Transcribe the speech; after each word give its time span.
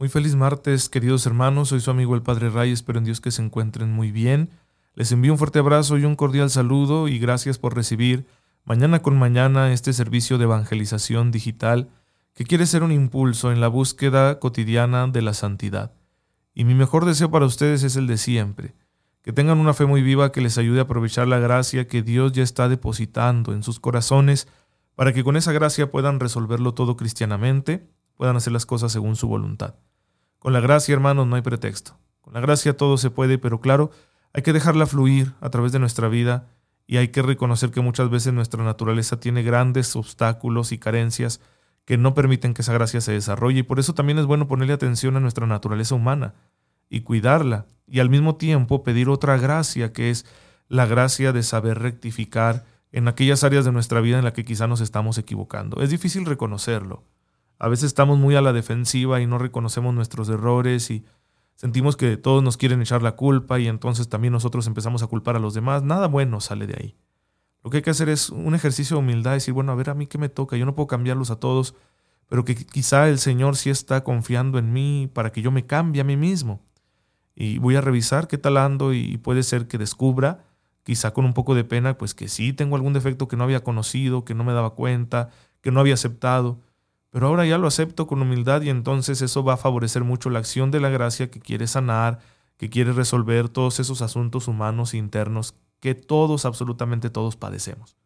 Muy 0.00 0.08
feliz 0.08 0.36
martes, 0.36 0.88
queridos 0.88 1.26
hermanos. 1.26 1.70
Soy 1.70 1.80
su 1.80 1.90
amigo 1.90 2.14
el 2.14 2.22
Padre 2.22 2.50
Ray. 2.50 2.70
Espero 2.70 3.00
en 3.00 3.04
Dios 3.04 3.20
que 3.20 3.32
se 3.32 3.42
encuentren 3.42 3.90
muy 3.90 4.12
bien. 4.12 4.50
Les 4.94 5.10
envío 5.10 5.32
un 5.32 5.38
fuerte 5.38 5.58
abrazo 5.58 5.98
y 5.98 6.04
un 6.04 6.14
cordial 6.14 6.50
saludo 6.50 7.08
y 7.08 7.18
gracias 7.18 7.58
por 7.58 7.74
recibir 7.74 8.24
mañana 8.64 9.02
con 9.02 9.18
mañana 9.18 9.72
este 9.72 9.92
servicio 9.92 10.38
de 10.38 10.44
evangelización 10.44 11.32
digital 11.32 11.88
que 12.32 12.44
quiere 12.44 12.66
ser 12.66 12.84
un 12.84 12.92
impulso 12.92 13.50
en 13.50 13.60
la 13.60 13.66
búsqueda 13.66 14.38
cotidiana 14.38 15.08
de 15.08 15.20
la 15.20 15.34
santidad. 15.34 15.90
Y 16.54 16.62
mi 16.62 16.76
mejor 16.76 17.04
deseo 17.04 17.32
para 17.32 17.46
ustedes 17.46 17.82
es 17.82 17.96
el 17.96 18.06
de 18.06 18.18
siempre, 18.18 18.76
que 19.22 19.32
tengan 19.32 19.58
una 19.58 19.74
fe 19.74 19.84
muy 19.84 20.02
viva 20.02 20.30
que 20.30 20.40
les 20.40 20.58
ayude 20.58 20.78
a 20.78 20.82
aprovechar 20.82 21.26
la 21.26 21.40
gracia 21.40 21.88
que 21.88 22.02
Dios 22.02 22.30
ya 22.30 22.44
está 22.44 22.68
depositando 22.68 23.52
en 23.52 23.64
sus 23.64 23.80
corazones 23.80 24.46
para 24.94 25.12
que 25.12 25.24
con 25.24 25.36
esa 25.36 25.50
gracia 25.50 25.90
puedan 25.90 26.20
resolverlo 26.20 26.72
todo 26.72 26.96
cristianamente, 26.96 27.88
puedan 28.14 28.36
hacer 28.36 28.52
las 28.52 28.64
cosas 28.64 28.92
según 28.92 29.16
su 29.16 29.26
voluntad. 29.26 29.74
Con 30.38 30.52
la 30.52 30.60
gracia, 30.60 30.92
hermanos, 30.92 31.26
no 31.26 31.36
hay 31.36 31.42
pretexto. 31.42 31.98
Con 32.20 32.34
la 32.34 32.40
gracia 32.40 32.76
todo 32.76 32.96
se 32.96 33.10
puede, 33.10 33.38
pero 33.38 33.60
claro, 33.60 33.90
hay 34.32 34.42
que 34.42 34.52
dejarla 34.52 34.86
fluir 34.86 35.34
a 35.40 35.50
través 35.50 35.72
de 35.72 35.78
nuestra 35.78 36.08
vida 36.08 36.48
y 36.86 36.96
hay 36.96 37.08
que 37.08 37.22
reconocer 37.22 37.70
que 37.70 37.80
muchas 37.80 38.10
veces 38.10 38.32
nuestra 38.32 38.62
naturaleza 38.64 39.20
tiene 39.20 39.42
grandes 39.42 39.94
obstáculos 39.96 40.72
y 40.72 40.78
carencias 40.78 41.40
que 41.84 41.98
no 41.98 42.14
permiten 42.14 42.54
que 42.54 42.62
esa 42.62 42.72
gracia 42.72 43.00
se 43.00 43.12
desarrolle 43.12 43.60
y 43.60 43.62
por 43.62 43.78
eso 43.78 43.94
también 43.94 44.18
es 44.18 44.26
bueno 44.26 44.46
ponerle 44.46 44.74
atención 44.74 45.16
a 45.16 45.20
nuestra 45.20 45.46
naturaleza 45.46 45.94
humana 45.94 46.34
y 46.90 47.00
cuidarla 47.00 47.66
y 47.86 48.00
al 48.00 48.10
mismo 48.10 48.36
tiempo 48.36 48.82
pedir 48.82 49.08
otra 49.08 49.38
gracia 49.38 49.92
que 49.92 50.10
es 50.10 50.26
la 50.68 50.86
gracia 50.86 51.32
de 51.32 51.42
saber 51.42 51.78
rectificar 51.78 52.64
en 52.92 53.08
aquellas 53.08 53.44
áreas 53.44 53.64
de 53.64 53.72
nuestra 53.72 54.00
vida 54.00 54.18
en 54.18 54.24
las 54.24 54.34
que 54.34 54.44
quizá 54.44 54.66
nos 54.66 54.80
estamos 54.80 55.18
equivocando. 55.18 55.82
Es 55.82 55.90
difícil 55.90 56.26
reconocerlo, 56.26 57.04
a 57.58 57.68
veces 57.68 57.86
estamos 57.86 58.18
muy 58.18 58.36
a 58.36 58.40
la 58.40 58.52
defensiva 58.52 59.20
y 59.20 59.26
no 59.26 59.38
reconocemos 59.38 59.92
nuestros 59.92 60.28
errores 60.28 60.90
y 60.90 61.04
sentimos 61.56 61.96
que 61.96 62.16
todos 62.16 62.42
nos 62.42 62.56
quieren 62.56 62.80
echar 62.80 63.02
la 63.02 63.16
culpa 63.16 63.58
y 63.58 63.66
entonces 63.66 64.08
también 64.08 64.32
nosotros 64.32 64.66
empezamos 64.68 65.02
a 65.02 65.08
culpar 65.08 65.34
a 65.36 65.40
los 65.40 65.54
demás. 65.54 65.82
Nada 65.82 66.06
bueno 66.06 66.40
sale 66.40 66.66
de 66.68 66.74
ahí. 66.78 66.96
Lo 67.64 67.70
que 67.70 67.78
hay 67.78 67.82
que 67.82 67.90
hacer 67.90 68.08
es 68.08 68.30
un 68.30 68.54
ejercicio 68.54 68.96
de 68.96 69.02
humildad 69.02 69.32
decir, 69.32 69.52
bueno, 69.52 69.72
a 69.72 69.74
ver, 69.74 69.90
a 69.90 69.94
mí 69.94 70.06
qué 70.06 70.18
me 70.18 70.28
toca, 70.28 70.56
yo 70.56 70.66
no 70.66 70.76
puedo 70.76 70.86
cambiarlos 70.86 71.32
a 71.32 71.40
todos, 71.40 71.74
pero 72.28 72.44
que 72.44 72.54
quizá 72.54 73.08
el 73.08 73.18
Señor 73.18 73.56
sí 73.56 73.70
está 73.70 74.04
confiando 74.04 74.58
en 74.58 74.72
mí 74.72 75.10
para 75.12 75.32
que 75.32 75.42
yo 75.42 75.50
me 75.50 75.66
cambie 75.66 76.00
a 76.00 76.04
mí 76.04 76.16
mismo. 76.16 76.62
Y 77.34 77.58
voy 77.58 77.74
a 77.74 77.80
revisar 77.80 78.28
qué 78.28 78.38
tal 78.38 78.56
ando 78.56 78.92
y 78.92 79.18
puede 79.18 79.42
ser 79.42 79.66
que 79.66 79.78
descubra, 79.78 80.44
quizá 80.84 81.12
con 81.12 81.24
un 81.24 81.34
poco 81.34 81.56
de 81.56 81.64
pena, 81.64 81.98
pues 81.98 82.14
que 82.14 82.28
sí 82.28 82.52
tengo 82.52 82.76
algún 82.76 82.92
defecto 82.92 83.26
que 83.26 83.36
no 83.36 83.44
había 83.44 83.64
conocido, 83.64 84.24
que 84.24 84.34
no 84.34 84.44
me 84.44 84.52
daba 84.52 84.70
cuenta, 84.70 85.30
que 85.60 85.72
no 85.72 85.80
había 85.80 85.94
aceptado 85.94 86.60
pero 87.10 87.26
ahora 87.26 87.46
ya 87.46 87.58
lo 87.58 87.66
acepto 87.66 88.06
con 88.06 88.20
humildad 88.20 88.62
y 88.62 88.70
entonces 88.70 89.22
eso 89.22 89.42
va 89.42 89.54
a 89.54 89.58
favorecer 89.58 90.04
mucho 90.04 90.30
la 90.30 90.38
acción 90.38 90.70
de 90.70 90.80
la 90.80 90.90
gracia 90.90 91.30
que 91.30 91.40
quiere 91.40 91.66
sanar, 91.66 92.18
que 92.56 92.70
quiere 92.70 92.92
resolver 92.92 93.48
todos 93.48 93.80
esos 93.80 94.02
asuntos 94.02 94.48
humanos 94.48 94.94
internos 94.94 95.54
que 95.80 95.94
todos, 95.94 96.44
absolutamente 96.44 97.08
todos 97.08 97.36
padecemos. 97.36 97.96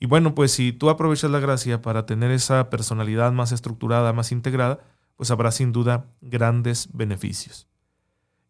Y 0.00 0.06
bueno, 0.06 0.34
pues 0.34 0.52
si 0.52 0.72
tú 0.72 0.90
aprovechas 0.90 1.30
la 1.30 1.40
gracia 1.40 1.82
para 1.82 2.06
tener 2.06 2.30
esa 2.30 2.70
personalidad 2.70 3.32
más 3.32 3.52
estructurada, 3.52 4.12
más 4.12 4.32
integrada, 4.32 4.78
pues 5.16 5.30
habrá 5.30 5.50
sin 5.50 5.72
duda 5.72 6.06
grandes 6.20 6.88
beneficios. 6.92 7.66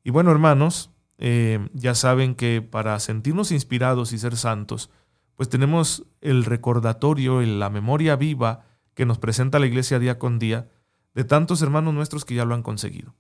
Y 0.05 0.11
bueno, 0.11 0.31
hermanos, 0.31 0.91
eh, 1.19 1.69
ya 1.73 1.95
saben 1.95 2.35
que 2.35 2.63
para 2.63 2.99
sentirnos 3.01 3.51
inspirados 3.51 4.13
y 4.13 4.19
ser 4.19 4.37
santos, 4.37 4.91
pues 5.37 5.49
tenemos 5.49 6.05
el 6.21 6.45
recordatorio, 6.45 7.41
la 7.41 7.71
memoria 7.71 8.17
viva 8.17 8.68
que 8.99 9.07
nos 9.07 9.19
presenta 9.19 9.61
la 9.61 9.67
iglesia 9.67 10.01
día 10.01 10.19
con 10.19 10.41
día 10.41 10.67
de 11.15 11.23
tantos 11.23 11.63
hermanos 11.63 11.95
nuestros 11.95 12.25
que 12.25 12.35
ya 12.35 12.45
lo 12.45 12.57
han 12.57 12.65
conseguido. 12.65 13.15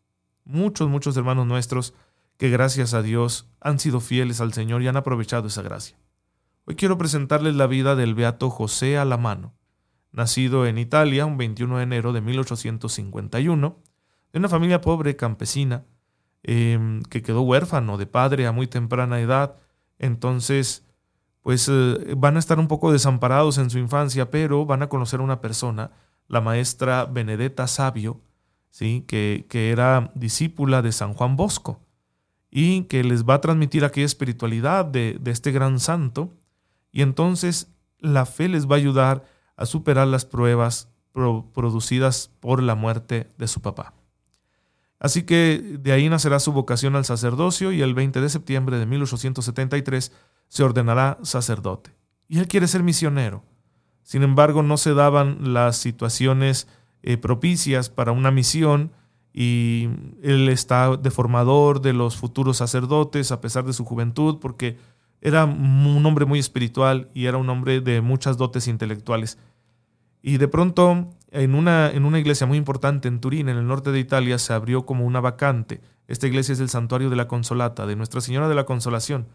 Muchos, 0.45 0.89
muchos 0.89 1.17
hermanos 1.17 1.47
nuestros 1.47 1.95
que 2.37 2.51
gracias 2.51 2.95
a 2.95 3.03
Dios 3.03 3.49
han 3.61 3.79
sido 3.79 4.01
fieles 4.01 4.41
al 4.41 4.53
Señor 4.53 4.83
y 4.83 4.89
han 4.89 4.97
aprovechado 4.97 5.47
esa 5.47 5.63
gracia. 5.63 5.97
Hoy 6.65 6.75
quiero 6.75 6.99
presentarles 6.99 7.55
la 7.55 7.69
vida 7.69 7.95
del 7.95 8.17
beato 8.17 8.51
José 8.51 8.99
Alamano, 8.99 9.55
nacido 10.11 10.67
en 10.67 10.79
Italia 10.79 11.27
un 11.27 11.37
21 11.37 11.77
de 11.77 11.83
enero 11.85 12.13
de 12.13 12.23
1851, 12.23 13.81
de 14.33 14.39
una 14.41 14.49
familia 14.49 14.81
pobre 14.81 15.15
campesina, 15.15 15.85
em, 16.43 17.03
que 17.03 17.23
quedó 17.23 17.43
huérfano 17.43 17.99
de 17.99 18.07
padre 18.07 18.49
a 18.49 18.53
muy 18.53 18.67
temprana 18.67 19.21
edad, 19.21 19.55
entonces 20.01 20.88
pues 21.43 21.69
eh, 21.69 22.15
van 22.17 22.37
a 22.37 22.39
estar 22.39 22.59
un 22.59 22.69
poco 22.69 22.93
desamparados 22.93 23.59
en 23.59 23.71
su 23.71 23.79
infancia, 23.79 24.31
pero 24.31 24.67
van 24.67 24.83
a 24.83 24.89
conocer 24.89 25.21
a 25.21 25.25
una 25.25 25.41
persona, 25.41 25.91
la 26.29 26.41
maestra 26.41 27.05
Benedetta 27.07 27.67
Sabio, 27.67 28.21
¿sí? 28.71 29.05
que, 29.07 29.47
que 29.49 29.71
era 29.71 30.11
discípula 30.15 30.83
de 30.83 30.93
San 30.93 31.15
Juan 31.15 31.37
Bosco 31.37 31.81
y 32.51 32.83
que 32.85 33.05
les 33.05 33.25
va 33.25 33.35
a 33.35 33.41
transmitir 33.41 33.85
aquella 33.85 34.07
espiritualidad 34.07 34.85
de, 34.85 35.19
de 35.21 35.31
este 35.31 35.53
gran 35.53 35.81
santo. 35.81 36.35
Y 36.93 37.03
entonces 37.03 37.69
la 37.99 38.27
fe 38.27 38.49
les 38.49 38.67
va 38.67 38.75
a 38.75 38.79
ayudar 38.79 39.25
a 39.57 39.67
superar 39.67 40.07
las 40.07 40.25
pruebas 40.25 40.89
producidas 41.13 42.31
por 42.41 42.63
la 42.63 42.75
muerte 42.75 43.33
de 43.39 43.49
su 43.49 43.61
papá. 43.61 43.95
Así 45.01 45.23
que 45.23 45.79
de 45.81 45.93
ahí 45.93 46.09
nacerá 46.09 46.41
su 46.41 46.53
vocación 46.53 46.97
al 46.97 47.05
sacerdocio 47.05 47.73
y 47.73 47.83
el 47.83 47.95
20 47.95 48.21
de 48.21 48.29
septiembre 48.29 48.79
de 48.79 48.87
1873 48.87 50.13
se 50.49 50.63
ordenará 50.65 51.19
sacerdote. 51.23 51.95
Y 52.29 52.39
él 52.39 52.49
quiere 52.49 52.69
ser 52.69 52.83
misionero. 52.83 53.45
Sin 54.03 54.23
embargo, 54.23 54.63
no 54.63 54.77
se 54.77 54.95
daban 54.95 55.53
las 55.53 55.77
situaciones 55.77 56.67
eh, 57.03 57.17
propicias 57.17 57.91
para 57.91 58.13
una 58.13 58.31
misión 58.31 58.93
y 59.33 59.89
él 60.23 60.49
está 60.49 60.97
de 60.97 61.11
formador 61.11 61.81
de 61.81 61.93
los 61.93 62.17
futuros 62.17 62.57
sacerdotes 62.57 63.31
a 63.31 63.41
pesar 63.41 63.65
de 63.65 63.73
su 63.73 63.85
juventud 63.85 64.39
porque 64.41 64.79
era 65.21 65.45
un 65.45 66.05
hombre 66.05 66.25
muy 66.25 66.39
espiritual 66.39 67.11
y 67.13 67.27
era 67.27 67.37
un 67.37 67.49
hombre 67.51 67.81
de 67.81 68.01
muchas 68.01 68.37
dotes 68.37 68.67
intelectuales. 68.67 69.39
Y 70.23 70.39
de 70.39 70.49
pronto, 70.49 71.11
en 71.31 71.55
una, 71.55 71.91
en 71.91 72.05
una 72.05 72.19
iglesia 72.19 72.47
muy 72.47 72.59
importante 72.59 73.09
en 73.09 73.21
Turín, 73.21 73.49
en 73.49 73.57
el 73.57 73.67
norte 73.67 73.93
de 73.93 74.01
Italia, 74.01 74.39
se 74.39 74.53
abrió 74.53 74.87
como 74.87 75.05
una 75.05 75.21
vacante. 75.21 75.81
Esta 76.07 76.27
iglesia 76.27 76.53
es 76.53 76.61
el 76.61 76.69
Santuario 76.69 77.11
de 77.11 77.17
la 77.17 77.29
Consolata, 77.29 77.87
de 77.87 77.97
Nuestra 77.97 78.21
Señora 78.21 78.49
de 78.49 78.55
la 78.55 78.65
Consolación 78.65 79.27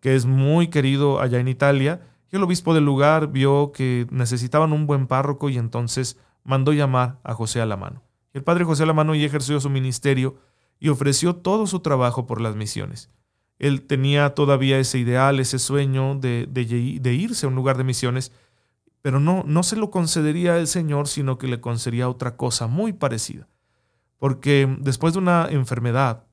que 0.00 0.16
es 0.16 0.26
muy 0.26 0.68
querido 0.68 1.20
allá 1.20 1.38
en 1.38 1.48
Italia, 1.48 2.00
y 2.32 2.36
el 2.36 2.42
obispo 2.42 2.74
del 2.74 2.84
lugar 2.84 3.28
vio 3.32 3.72
que 3.72 4.06
necesitaban 4.10 4.72
un 4.72 4.86
buen 4.86 5.06
párroco 5.06 5.50
y 5.50 5.58
entonces 5.58 6.18
mandó 6.44 6.72
llamar 6.72 7.18
a 7.24 7.34
José 7.34 7.60
Alamano. 7.60 8.02
El 8.32 8.44
padre 8.44 8.64
José 8.64 8.84
Alamano 8.84 9.14
y 9.14 9.24
ejerció 9.24 9.60
su 9.60 9.68
ministerio 9.68 10.36
y 10.78 10.88
ofreció 10.88 11.36
todo 11.36 11.66
su 11.66 11.80
trabajo 11.80 12.26
por 12.26 12.40
las 12.40 12.54
misiones. 12.56 13.10
Él 13.58 13.82
tenía 13.82 14.34
todavía 14.34 14.78
ese 14.78 14.98
ideal, 14.98 15.40
ese 15.40 15.58
sueño 15.58 16.14
de, 16.14 16.48
irse 17.04 17.46
a 17.46 17.48
un 17.48 17.54
lugar 17.54 17.76
de 17.76 17.84
misiones, 17.84 18.32
pero 19.02 19.20
no, 19.20 19.44
no 19.46 19.62
se 19.62 19.76
lo 19.76 19.90
concedería 19.90 20.56
el 20.56 20.66
Señor, 20.66 21.08
sino 21.08 21.36
que 21.36 21.48
le 21.48 21.60
concedía 21.60 22.08
otra 22.08 22.36
cosa 22.36 22.68
muy 22.68 22.92
parecida. 22.92 23.48
Porque 24.16 24.76
después 24.80 25.12
de 25.12 25.18
una 25.18 25.48
enfermedad, 25.50 26.24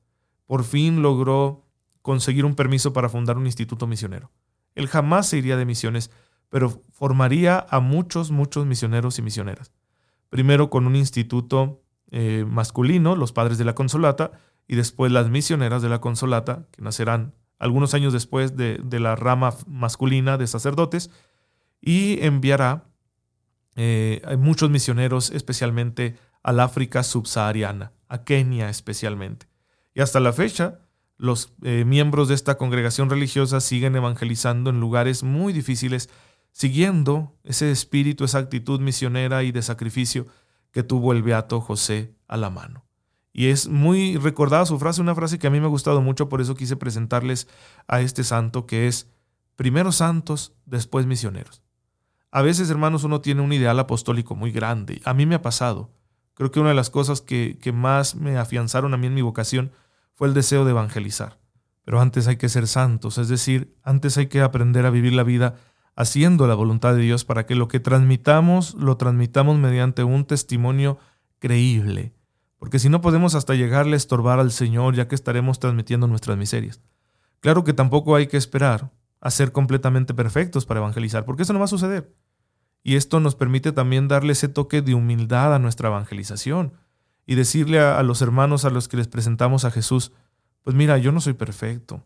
por 0.46 0.64
fin 0.64 1.02
logró 1.02 1.67
conseguir 2.08 2.46
un 2.46 2.54
permiso 2.54 2.94
para 2.94 3.10
fundar 3.10 3.36
un 3.36 3.44
instituto 3.44 3.86
misionero. 3.86 4.32
Él 4.74 4.88
jamás 4.88 5.28
se 5.28 5.36
iría 5.36 5.58
de 5.58 5.66
misiones, 5.66 6.10
pero 6.48 6.82
formaría 6.90 7.66
a 7.68 7.80
muchos, 7.80 8.30
muchos 8.30 8.64
misioneros 8.64 9.18
y 9.18 9.22
misioneras. 9.22 9.72
Primero 10.30 10.70
con 10.70 10.86
un 10.86 10.96
instituto 10.96 11.82
eh, 12.10 12.46
masculino, 12.48 13.14
los 13.14 13.32
padres 13.32 13.58
de 13.58 13.66
la 13.66 13.74
Consolata, 13.74 14.32
y 14.66 14.74
después 14.76 15.12
las 15.12 15.28
misioneras 15.28 15.82
de 15.82 15.90
la 15.90 16.00
Consolata, 16.00 16.66
que 16.70 16.80
nacerán 16.80 17.34
algunos 17.58 17.92
años 17.92 18.14
después 18.14 18.56
de, 18.56 18.80
la 18.98 19.14
rama 19.14 19.52
masculina 19.66 20.38
de 20.38 20.46
sacerdotes, 20.46 21.10
y 21.78 22.24
enviará 22.24 22.84
eh, 23.76 24.22
muchos 24.38 24.70
misioneros, 24.70 25.30
especialmente 25.30 26.16
al 26.42 26.60
África 26.60 27.02
subsahariana, 27.02 27.92
a 28.08 28.24
Kenia 28.24 28.70
especialmente. 28.70 29.46
Y 29.92 30.00
hasta 30.00 30.20
la 30.20 30.32
fecha, 30.32 30.87
los 31.18 31.52
eh, 31.62 31.84
miembros 31.84 32.28
de 32.28 32.34
esta 32.34 32.56
congregación 32.56 33.10
religiosa 33.10 33.60
siguen 33.60 33.96
evangelizando 33.96 34.70
en 34.70 34.80
lugares 34.80 35.24
muy 35.24 35.52
difíciles, 35.52 36.08
siguiendo 36.52 37.36
ese 37.42 37.70
espíritu, 37.72 38.24
esa 38.24 38.38
actitud 38.38 38.80
misionera 38.80 39.42
y 39.42 39.50
de 39.50 39.62
sacrificio 39.62 40.26
que 40.70 40.84
tuvo 40.84 41.12
el 41.12 41.22
beato 41.22 41.60
José 41.60 42.14
a 42.28 42.36
la 42.36 42.50
mano. 42.50 42.84
Y 43.32 43.48
es 43.48 43.68
muy 43.68 44.16
recordada 44.16 44.64
su 44.64 44.78
frase, 44.78 45.00
una 45.00 45.14
frase 45.14 45.38
que 45.38 45.48
a 45.48 45.50
mí 45.50 45.60
me 45.60 45.66
ha 45.66 45.70
gustado 45.70 46.00
mucho, 46.00 46.28
por 46.28 46.40
eso 46.40 46.54
quise 46.54 46.76
presentarles 46.76 47.48
a 47.88 48.00
este 48.00 48.24
santo, 48.24 48.66
que 48.66 48.86
es 48.86 49.08
primero 49.56 49.92
santos, 49.92 50.54
después 50.66 51.06
misioneros. 51.06 51.62
A 52.30 52.42
veces, 52.42 52.70
hermanos, 52.70 53.04
uno 53.04 53.20
tiene 53.20 53.42
un 53.42 53.52
ideal 53.52 53.78
apostólico 53.78 54.34
muy 54.34 54.52
grande. 54.52 55.00
A 55.04 55.14
mí 55.14 55.26
me 55.26 55.34
ha 55.34 55.42
pasado. 55.42 55.90
Creo 56.34 56.50
que 56.50 56.60
una 56.60 56.68
de 56.70 56.74
las 56.74 56.90
cosas 56.90 57.20
que, 57.20 57.58
que 57.60 57.72
más 57.72 58.14
me 58.14 58.36
afianzaron 58.38 58.94
a 58.94 58.96
mí 58.96 59.06
en 59.08 59.14
mi 59.14 59.22
vocación 59.22 59.72
fue 60.18 60.26
el 60.26 60.34
deseo 60.34 60.64
de 60.64 60.72
evangelizar. 60.72 61.38
Pero 61.84 62.00
antes 62.00 62.26
hay 62.26 62.36
que 62.36 62.48
ser 62.48 62.66
santos, 62.66 63.18
es 63.18 63.28
decir, 63.28 63.76
antes 63.84 64.18
hay 64.18 64.26
que 64.26 64.40
aprender 64.40 64.84
a 64.84 64.90
vivir 64.90 65.12
la 65.12 65.22
vida 65.22 65.54
haciendo 65.94 66.48
la 66.48 66.56
voluntad 66.56 66.96
de 66.96 67.02
Dios 67.02 67.24
para 67.24 67.46
que 67.46 67.54
lo 67.54 67.68
que 67.68 67.78
transmitamos 67.78 68.74
lo 68.74 68.96
transmitamos 68.96 69.58
mediante 69.58 70.02
un 70.02 70.24
testimonio 70.24 70.98
creíble, 71.38 72.14
porque 72.58 72.80
si 72.80 72.88
no 72.88 73.00
podemos 73.00 73.36
hasta 73.36 73.54
llegarle 73.54 73.94
a 73.94 73.96
estorbar 73.96 74.40
al 74.40 74.50
Señor 74.50 74.96
ya 74.96 75.06
que 75.06 75.14
estaremos 75.14 75.60
transmitiendo 75.60 76.08
nuestras 76.08 76.36
miserias. 76.36 76.80
Claro 77.38 77.62
que 77.62 77.72
tampoco 77.72 78.16
hay 78.16 78.26
que 78.26 78.38
esperar 78.38 78.90
a 79.20 79.30
ser 79.30 79.52
completamente 79.52 80.14
perfectos 80.14 80.66
para 80.66 80.80
evangelizar, 80.80 81.24
porque 81.24 81.44
eso 81.44 81.52
no 81.52 81.60
va 81.60 81.66
a 81.66 81.68
suceder. 81.68 82.12
Y 82.82 82.96
esto 82.96 83.20
nos 83.20 83.36
permite 83.36 83.70
también 83.70 84.08
darle 84.08 84.32
ese 84.32 84.48
toque 84.48 84.82
de 84.82 84.94
humildad 84.94 85.54
a 85.54 85.60
nuestra 85.60 85.88
evangelización 85.88 86.72
y 87.28 87.34
decirle 87.34 87.78
a, 87.78 88.02
los 88.02 88.22
hermanos 88.22 88.64
a 88.64 88.70
los 88.70 88.88
que 88.88 88.96
les 88.96 89.06
presentamos 89.06 89.66
a 89.66 89.70
Jesús, 89.70 90.12
pues 90.62 90.74
mira, 90.74 90.96
yo 90.96 91.12
no 91.12 91.20
soy 91.20 91.34
perfecto, 91.34 92.02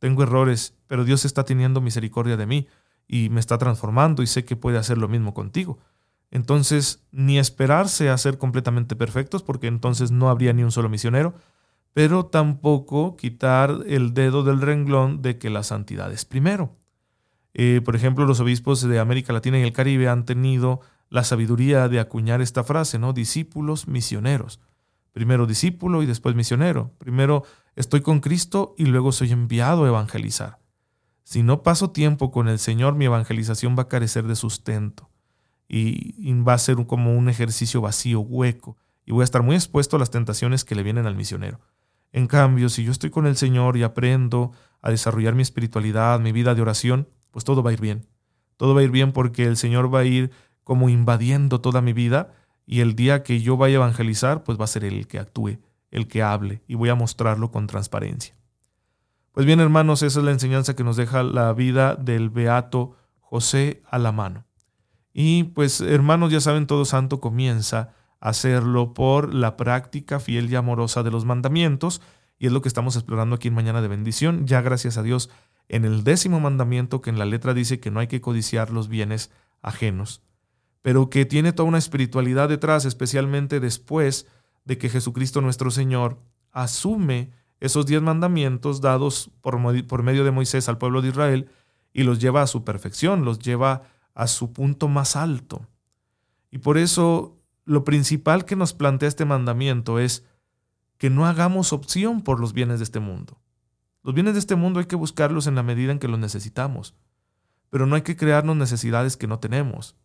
tengo 0.00 0.24
errores, 0.24 0.74
pero 0.88 1.04
Dios 1.04 1.24
está 1.24 1.44
teniendo 1.44 1.80
misericordia 1.80 2.36
de 2.36 2.46
mí 2.46 2.66
y 3.06 3.28
me 3.28 3.38
está 3.38 3.58
transformando 3.58 4.24
y 4.24 4.26
sé 4.26 4.44
que 4.44 4.56
puede 4.56 4.76
hacer 4.76 4.98
lo 4.98 5.06
mismo 5.06 5.34
contigo. 5.34 5.78
Entonces, 6.32 7.06
ni 7.12 7.38
esperarse 7.38 8.10
a 8.10 8.18
ser 8.18 8.38
completamente 8.38 8.96
perfectos, 8.96 9.44
porque 9.44 9.68
entonces 9.68 10.10
no 10.10 10.30
habría 10.30 10.52
ni 10.52 10.64
un 10.64 10.72
solo 10.72 10.88
misionero, 10.88 11.34
pero 11.92 12.26
tampoco 12.26 13.16
quitar 13.16 13.84
el 13.86 14.14
dedo 14.14 14.42
del 14.42 14.60
renglón 14.60 15.22
de 15.22 15.38
que 15.38 15.48
la 15.48 15.62
santidad 15.62 16.12
es 16.12 16.24
primero. 16.24 16.74
Eh, 17.54 17.82
por 17.84 17.94
ejemplo, 17.94 18.26
los 18.26 18.40
obispos 18.40 18.82
de 18.82 18.98
América 18.98 19.32
Latina 19.32 19.60
y 19.60 19.62
el 19.62 19.72
Caribe 19.72 20.08
han 20.08 20.24
tenido 20.24 20.80
la 21.08 21.24
sabiduría 21.24 21.88
de 21.88 22.00
acuñar 22.00 22.40
esta 22.40 22.64
frase, 22.64 22.98
¿no? 22.98 23.12
Discípulos 23.12 23.88
misioneros. 23.88 24.60
Primero 25.12 25.46
discípulo 25.46 26.02
y 26.02 26.06
después 26.06 26.34
misionero. 26.34 26.92
Primero 26.98 27.44
estoy 27.74 28.02
con 28.02 28.20
Cristo 28.20 28.74
y 28.76 28.86
luego 28.86 29.12
soy 29.12 29.32
enviado 29.32 29.84
a 29.84 29.88
evangelizar. 29.88 30.58
Si 31.22 31.42
no 31.42 31.62
paso 31.62 31.90
tiempo 31.90 32.30
con 32.30 32.48
el 32.48 32.58
Señor, 32.58 32.94
mi 32.94 33.06
evangelización 33.06 33.76
va 33.78 33.84
a 33.84 33.88
carecer 33.88 34.26
de 34.26 34.36
sustento 34.36 35.10
y, 35.68 36.32
va 36.42 36.54
a 36.54 36.58
ser 36.58 36.76
como 36.86 37.16
un 37.16 37.28
ejercicio 37.28 37.80
vacío, 37.80 38.20
hueco, 38.20 38.76
y 39.04 39.12
voy 39.12 39.22
a 39.22 39.24
estar 39.24 39.42
muy 39.42 39.56
expuesto 39.56 39.96
a 39.96 39.98
las 39.98 40.10
tentaciones 40.10 40.64
que 40.64 40.74
le 40.74 40.82
vienen 40.82 41.06
al 41.06 41.16
misionero. 41.16 41.60
En 42.12 42.26
cambio, 42.26 42.68
si 42.68 42.84
yo 42.84 42.92
estoy 42.92 43.10
con 43.10 43.26
el 43.26 43.36
Señor 43.36 43.76
y 43.76 43.82
aprendo 43.82 44.52
a 44.82 44.90
desarrollar 44.90 45.34
mi 45.34 45.42
espiritualidad, 45.42 46.20
mi 46.20 46.32
vida 46.32 46.54
de 46.54 46.62
oración, 46.62 47.08
pues 47.30 47.44
todo 47.44 47.62
va 47.62 47.70
a 47.70 47.72
ir 47.72 47.80
bien. 47.80 48.06
Todo 48.56 48.74
va 48.74 48.80
a 48.80 48.84
ir 48.84 48.90
bien 48.90 49.12
porque 49.12 49.44
el 49.44 49.56
Señor 49.56 49.92
va 49.92 50.00
a 50.00 50.04
ir 50.04 50.30
como 50.66 50.88
invadiendo 50.88 51.60
toda 51.60 51.80
mi 51.80 51.92
vida 51.92 52.32
y 52.66 52.80
el 52.80 52.96
día 52.96 53.22
que 53.22 53.40
yo 53.40 53.56
vaya 53.56 53.76
a 53.76 53.82
evangelizar, 53.82 54.42
pues 54.42 54.58
va 54.58 54.64
a 54.64 54.66
ser 54.66 54.82
el 54.82 55.06
que 55.06 55.20
actúe, 55.20 55.60
el 55.92 56.08
que 56.08 56.24
hable 56.24 56.60
y 56.66 56.74
voy 56.74 56.88
a 56.88 56.96
mostrarlo 56.96 57.52
con 57.52 57.68
transparencia. 57.68 58.34
Pues 59.30 59.46
bien, 59.46 59.60
hermanos, 59.60 60.02
esa 60.02 60.18
es 60.18 60.24
la 60.24 60.32
enseñanza 60.32 60.74
que 60.74 60.82
nos 60.82 60.96
deja 60.96 61.22
la 61.22 61.52
vida 61.52 61.94
del 61.94 62.30
beato 62.30 62.96
José 63.20 63.80
a 63.88 64.00
la 64.00 64.10
mano. 64.10 64.44
Y 65.12 65.44
pues 65.44 65.80
hermanos, 65.80 66.32
ya 66.32 66.40
saben, 66.40 66.66
todo 66.66 66.84
santo 66.84 67.20
comienza 67.20 67.94
a 68.18 68.30
hacerlo 68.30 68.92
por 68.92 69.32
la 69.32 69.56
práctica 69.56 70.18
fiel 70.18 70.50
y 70.50 70.56
amorosa 70.56 71.04
de 71.04 71.12
los 71.12 71.24
mandamientos, 71.24 72.02
y 72.40 72.46
es 72.46 72.52
lo 72.52 72.60
que 72.60 72.66
estamos 72.66 72.96
explorando 72.96 73.36
aquí 73.36 73.46
en 73.46 73.54
Mañana 73.54 73.82
de 73.82 73.88
Bendición, 73.88 74.48
ya 74.48 74.62
gracias 74.62 74.98
a 74.98 75.04
Dios 75.04 75.30
en 75.68 75.84
el 75.84 76.02
décimo 76.02 76.40
mandamiento 76.40 77.02
que 77.02 77.10
en 77.10 77.20
la 77.20 77.24
letra 77.24 77.54
dice 77.54 77.78
que 77.78 77.92
no 77.92 78.00
hay 78.00 78.08
que 78.08 78.20
codiciar 78.20 78.72
los 78.72 78.88
bienes 78.88 79.30
ajenos, 79.62 80.22
pero 80.82 81.10
que 81.10 81.24
tiene 81.24 81.52
toda 81.52 81.68
una 81.68 81.78
espiritualidad 81.78 82.48
detrás, 82.48 82.84
especialmente 82.84 83.60
después 83.60 84.26
de 84.64 84.78
que 84.78 84.88
Jesucristo 84.88 85.40
nuestro 85.40 85.70
Señor 85.70 86.18
asume 86.52 87.30
esos 87.60 87.86
diez 87.86 88.02
mandamientos 88.02 88.80
dados 88.80 89.30
por, 89.40 89.58
por 89.86 90.02
medio 90.02 90.24
de 90.24 90.30
Moisés 90.30 90.68
al 90.68 90.78
pueblo 90.78 91.02
de 91.02 91.08
Israel 91.08 91.50
y 91.92 92.02
los 92.02 92.18
lleva 92.18 92.42
a 92.42 92.46
su 92.46 92.64
perfección, 92.64 93.24
los 93.24 93.38
lleva 93.38 93.82
a 94.14 94.26
su 94.26 94.52
punto 94.52 94.88
más 94.88 95.16
alto. 95.16 95.66
Y 96.50 96.58
por 96.58 96.78
eso 96.78 97.36
lo 97.64 97.84
principal 97.84 98.44
que 98.44 98.56
nos 98.56 98.72
plantea 98.72 99.08
este 99.08 99.24
mandamiento 99.24 99.98
es 99.98 100.24
que 100.98 101.10
no 101.10 101.26
hagamos 101.26 101.72
opción 101.72 102.22
por 102.22 102.40
los 102.40 102.52
bienes 102.52 102.78
de 102.78 102.84
este 102.84 103.00
mundo. 103.00 103.38
Los 104.02 104.14
bienes 104.14 104.34
de 104.34 104.40
este 104.40 104.56
mundo 104.56 104.80
hay 104.80 104.86
que 104.86 104.96
buscarlos 104.96 105.46
en 105.46 105.56
la 105.56 105.62
medida 105.62 105.92
en 105.92 105.98
que 105.98 106.08
los 106.08 106.18
necesitamos, 106.18 106.94
pero 107.70 107.86
no 107.86 107.96
hay 107.96 108.02
que 108.02 108.16
crearnos 108.16 108.56
necesidades 108.56 109.16
que 109.16 109.26
no 109.26 109.40
tenemos. 109.40 109.96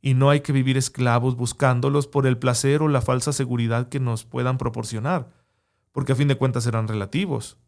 Y 0.00 0.14
no 0.14 0.30
hay 0.30 0.40
que 0.40 0.52
vivir 0.52 0.76
esclavos 0.76 1.36
buscándolos 1.36 2.06
por 2.06 2.26
el 2.26 2.38
placer 2.38 2.82
o 2.82 2.88
la 2.88 3.00
falsa 3.00 3.32
seguridad 3.32 3.88
que 3.88 4.00
nos 4.00 4.24
puedan 4.24 4.58
proporcionar, 4.58 5.32
porque 5.92 6.12
a 6.12 6.16
fin 6.16 6.28
de 6.28 6.36
cuentas 6.36 6.64
serán 6.64 6.88
relativos. 6.88 7.58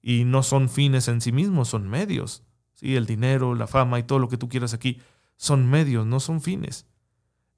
Y 0.00 0.24
no 0.24 0.42
son 0.42 0.68
fines 0.68 1.08
en 1.08 1.20
sí 1.20 1.32
mismos, 1.32 1.68
son 1.68 1.88
medios. 1.88 2.44
Sí, 2.74 2.96
el 2.96 3.06
dinero, 3.06 3.54
la 3.54 3.66
fama 3.66 3.98
y 3.98 4.04
todo 4.04 4.18
lo 4.18 4.28
que 4.28 4.38
tú 4.38 4.48
quieras 4.48 4.72
aquí 4.72 5.00
son 5.36 5.68
medios, 5.68 6.06
no 6.06 6.20
son 6.20 6.40
fines. 6.40 6.86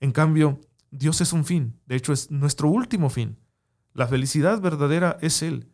En 0.00 0.12
cambio, 0.12 0.60
Dios 0.90 1.20
es 1.20 1.32
un 1.32 1.44
fin, 1.44 1.78
de 1.86 1.96
hecho 1.96 2.12
es 2.12 2.30
nuestro 2.30 2.68
último 2.68 3.10
fin. 3.10 3.36
La 3.92 4.06
felicidad 4.06 4.60
verdadera 4.60 5.18
es 5.20 5.42
Él. 5.42 5.68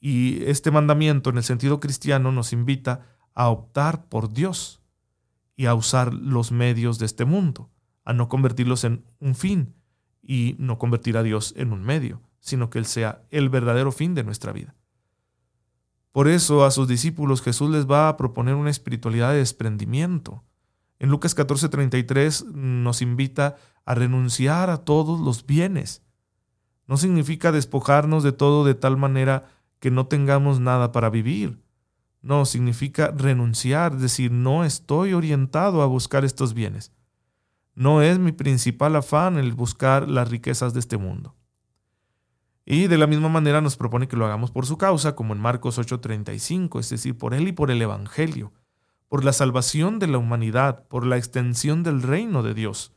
Y 0.00 0.44
este 0.44 0.70
mandamiento 0.70 1.30
en 1.30 1.38
el 1.38 1.44
sentido 1.44 1.80
cristiano 1.80 2.32
nos 2.32 2.52
invita 2.52 3.06
a 3.34 3.48
optar 3.48 4.08
por 4.08 4.32
Dios 4.32 4.80
y 5.56 5.66
a 5.66 5.74
usar 5.74 6.14
los 6.14 6.52
medios 6.52 6.98
de 6.98 7.06
este 7.06 7.24
mundo, 7.24 7.70
a 8.04 8.12
no 8.12 8.28
convertirlos 8.28 8.84
en 8.84 9.04
un 9.18 9.34
fin 9.34 9.74
y 10.22 10.54
no 10.58 10.78
convertir 10.78 11.16
a 11.16 11.22
Dios 11.22 11.54
en 11.56 11.72
un 11.72 11.82
medio, 11.82 12.20
sino 12.40 12.70
que 12.70 12.78
Él 12.78 12.86
sea 12.86 13.22
el 13.30 13.48
verdadero 13.48 13.90
fin 13.90 14.14
de 14.14 14.24
nuestra 14.24 14.52
vida. 14.52 14.74
Por 16.12 16.28
eso 16.28 16.64
a 16.64 16.70
sus 16.70 16.88
discípulos 16.88 17.42
Jesús 17.42 17.70
les 17.70 17.90
va 17.90 18.08
a 18.08 18.16
proponer 18.16 18.54
una 18.54 18.70
espiritualidad 18.70 19.32
de 19.32 19.38
desprendimiento, 19.38 20.44
en 20.98 21.10
Lucas 21.10 21.36
14:33 21.36 22.52
nos 22.52 23.02
invita 23.02 23.56
a 23.84 23.94
renunciar 23.94 24.70
a 24.70 24.78
todos 24.78 25.20
los 25.20 25.46
bienes. 25.46 26.02
No 26.86 26.96
significa 26.96 27.52
despojarnos 27.52 28.22
de 28.22 28.32
todo 28.32 28.64
de 28.64 28.74
tal 28.74 28.96
manera 28.96 29.50
que 29.80 29.90
no 29.90 30.06
tengamos 30.06 30.60
nada 30.60 30.92
para 30.92 31.10
vivir. 31.10 31.60
No, 32.26 32.44
significa 32.44 33.12
renunciar, 33.16 33.96
decir, 33.96 34.30
no 34.32 34.64
estoy 34.64 35.14
orientado 35.14 35.82
a 35.82 35.86
buscar 35.86 36.24
estos 36.24 36.54
bienes. 36.54 36.92
No 37.74 38.02
es 38.02 38.18
mi 38.18 38.32
principal 38.32 38.96
afán 38.96 39.38
el 39.38 39.52
buscar 39.52 40.08
las 40.08 40.28
riquezas 40.28 40.74
de 40.74 40.80
este 40.80 40.96
mundo. 40.96 41.34
Y 42.64 42.88
de 42.88 42.98
la 42.98 43.06
misma 43.06 43.28
manera 43.28 43.60
nos 43.60 43.76
propone 43.76 44.08
que 44.08 44.16
lo 44.16 44.26
hagamos 44.26 44.50
por 44.50 44.66
su 44.66 44.76
causa, 44.76 45.14
como 45.14 45.34
en 45.34 45.40
Marcos 45.40 45.78
8:35, 45.78 46.80
es 46.80 46.90
decir, 46.90 47.16
por 47.16 47.32
Él 47.32 47.48
y 47.48 47.52
por 47.52 47.70
el 47.70 47.80
Evangelio 47.80 48.52
por 49.08 49.24
la 49.24 49.32
salvación 49.32 49.98
de 49.98 50.08
la 50.08 50.18
humanidad, 50.18 50.86
por 50.88 51.06
la 51.06 51.16
extensión 51.16 51.82
del 51.82 52.02
reino 52.02 52.42
de 52.42 52.54
Dios. 52.54 52.92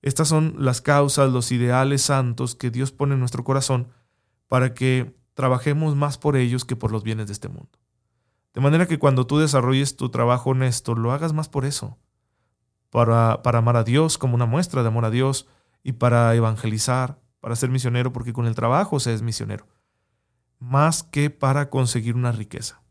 Estas 0.00 0.28
son 0.28 0.54
las 0.58 0.80
causas, 0.80 1.32
los 1.32 1.52
ideales 1.52 2.02
santos 2.02 2.54
que 2.54 2.70
Dios 2.70 2.92
pone 2.92 3.14
en 3.14 3.20
nuestro 3.20 3.44
corazón 3.44 3.88
para 4.46 4.74
que 4.74 5.14
trabajemos 5.34 5.96
más 5.96 6.18
por 6.18 6.36
ellos 6.36 6.64
que 6.64 6.76
por 6.76 6.92
los 6.92 7.02
bienes 7.02 7.26
de 7.26 7.32
este 7.32 7.48
mundo. 7.48 7.77
De 8.54 8.60
manera 8.60 8.86
que 8.86 8.98
cuando 8.98 9.26
tú 9.26 9.38
desarrolles 9.38 9.96
tu 9.96 10.08
trabajo 10.08 10.50
honesto, 10.50 10.94
lo 10.94 11.12
hagas 11.12 11.32
más 11.32 11.48
por 11.48 11.64
eso, 11.64 11.98
para, 12.90 13.42
para 13.42 13.58
amar 13.58 13.76
a 13.76 13.84
Dios 13.84 14.18
como 14.18 14.34
una 14.34 14.46
muestra 14.46 14.82
de 14.82 14.88
amor 14.88 15.04
a 15.04 15.10
Dios 15.10 15.46
y 15.82 15.92
para 15.92 16.34
evangelizar, 16.34 17.18
para 17.40 17.56
ser 17.56 17.70
misionero, 17.70 18.12
porque 18.12 18.32
con 18.32 18.46
el 18.46 18.54
trabajo 18.54 19.00
se 19.00 19.14
es 19.14 19.22
misionero, 19.22 19.66
más 20.58 21.02
que 21.02 21.30
para 21.30 21.70
conseguir 21.70 22.16
una 22.16 22.32
riqueza. 22.32 22.82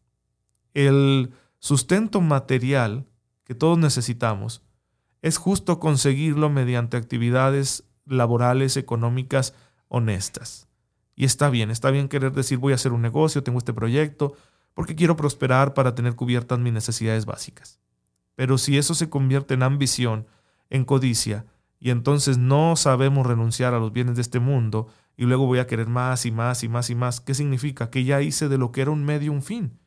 El 0.74 1.34
sustento 1.60 2.22
material 2.22 3.08
que 3.48 3.56
todos 3.56 3.78
necesitamos, 3.78 4.62
es 5.22 5.38
justo 5.38 5.80
conseguirlo 5.80 6.50
mediante 6.50 6.98
actividades 6.98 7.86
laborales, 8.06 8.76
económicas, 8.76 9.54
honestas. 9.88 10.68
Y 11.16 11.24
está 11.24 11.50
bien, 11.50 11.72
está 11.72 11.90
bien 11.90 12.10
querer 12.10 12.34
decir 12.34 12.58
voy 12.58 12.74
a 12.74 12.76
hacer 12.76 12.92
un 12.92 13.02
negocio, 13.02 13.44
tengo 13.44 13.60
este 13.60 13.74
proyecto, 13.74 14.34
porque 14.78 14.96
quiero 14.96 15.16
prosperar 15.16 15.74
para 15.74 15.96
tener 15.96 16.14
cubiertas 16.14 16.60
mis 16.60 16.72
necesidades 16.72 17.26
básicas. 17.26 17.80
Pero 18.36 18.60
si 18.60 18.78
eso 18.78 18.94
se 18.94 19.10
convierte 19.10 19.56
en 19.56 19.64
ambición, 19.64 20.28
en 20.70 20.86
codicia, 20.86 21.48
y 21.80 21.90
entonces 21.90 22.38
no 22.38 22.76
sabemos 22.76 23.26
renunciar 23.26 23.74
a 23.74 23.80
los 23.80 23.92
bienes 23.92 24.18
de 24.18 24.22
este 24.22 24.40
mundo, 24.40 24.88
y 25.16 25.26
luego 25.26 25.48
voy 25.48 25.58
a 25.58 25.66
querer 25.66 25.88
más 25.88 26.28
y 26.28 26.32
más 26.32 26.64
y 26.64 26.70
más 26.70 26.92
y 26.92 26.96
más, 26.96 27.22
¿qué 27.22 27.34
significa? 27.34 27.90
Que 27.90 28.04
ya 28.04 28.22
hice 28.22 28.50
de 28.50 28.60
lo 28.60 28.72
que 28.72 28.82
era 28.82 28.92
un 28.92 29.04
medio 29.04 29.32
un 29.32 29.42
fin 29.42 29.80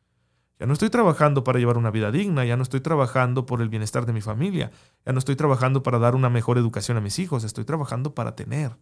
Ya 0.59 0.67
no 0.67 0.73
estoy 0.73 0.91
trabajando 0.91 1.45
para 1.45 1.61
llevar 1.61 1.79
una 1.79 1.93
vida 1.93 2.11
digna, 2.11 2.45
ya 2.45 2.57
no 2.57 2.65
estoy 2.65 2.81
trabajando 2.81 3.47
por 3.47 3.63
el 3.63 3.69
bienestar 3.69 4.07
de 4.07 4.13
mi 4.13 4.23
familia, 4.23 4.73
ya 5.07 5.13
no 5.13 5.21
estoy 5.21 5.37
trabajando 5.37 5.85
para 5.85 6.01
dar 6.01 6.17
una 6.17 6.31
mejor 6.31 6.59
educación 6.59 6.97
a 6.97 7.01
mis 7.01 7.21
hijos, 7.21 7.45
estoy 7.45 7.65
trabajando 7.65 8.17
para 8.17 8.35
tener. 8.35 8.77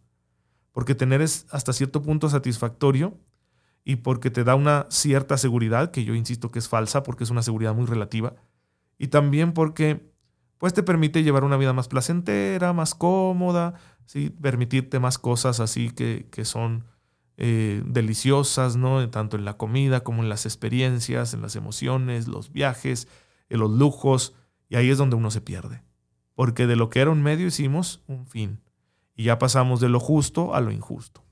Porque 0.73 0.95
tener 0.95 1.21
es 1.21 1.45
hasta 1.50 1.75
cierto 1.75 2.00
punto 2.00 2.31
satisfactorio 2.31 3.12
y 3.85 3.97
porque 3.97 4.30
te 4.30 4.44
da 4.44 4.54
una 4.54 4.87
cierta 4.90 5.38
seguridad, 5.38 5.90
que 5.90 6.04
yo 6.04 6.14
insisto 6.14 6.50
que 6.50 6.58
es 6.58 6.68
falsa 6.68 7.02
porque 7.02 7.25
es 7.25 7.30
una 7.30 7.42
seguridad 7.42 7.75
muy 7.75 7.87
relativa, 7.87 8.35
y 8.99 9.08
también 9.08 9.52
porque 9.52 10.12
pues 10.58 10.75
te 10.75 10.82
permite 10.82 11.23
llevar 11.23 11.44
una 11.44 11.56
vida 11.56 11.73
más 11.73 11.88
placentera, 11.88 12.73
más 12.73 12.94
cómoda, 12.94 13.75
¿sí? 14.06 14.30
permitirte 14.30 14.99
más 14.99 15.18
cosas 15.18 15.61
así 15.61 15.90
que, 15.90 16.26
que 16.30 16.44
son 16.44 16.85
eh, 17.40 17.85
deliciosas, 17.87 18.75
¿no? 18.76 19.08
Tanto 19.11 19.37
en 19.37 19.44
la 19.44 19.56
comida 19.56 20.00
como 20.00 20.25
en 20.25 20.28
las 20.28 20.44
experiencias, 20.44 21.35
en 21.35 21.40
las 21.40 21.54
emociones, 21.54 22.26
los 22.26 22.52
viajes, 22.52 23.06
en 23.49 23.61
los 23.61 23.70
lujos, 23.70 24.35
y 24.68 24.75
ahí 24.75 24.90
es 24.90 24.99
donde 24.99 25.14
uno 25.14 25.30
se 25.30 25.40
pierde. 25.40 25.85
Porque 26.35 26.66
de 26.66 26.75
lo 26.75 26.90
que 26.90 26.99
era 26.99 27.11
un 27.11 27.23
medio 27.23 27.47
hicimos 27.47 28.02
un 28.08 28.26
fin, 28.26 28.61
y 29.14 29.23
ya 29.25 29.38
pasamos 29.38 29.78
de 29.78 29.88
lo 29.88 30.00
justo 30.00 30.52
a 30.52 30.61
lo 30.61 30.73
injusto. 30.73 31.23